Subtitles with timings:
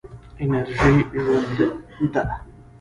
[0.43, 1.55] انرژي ژوند
[2.13, 2.21] ده.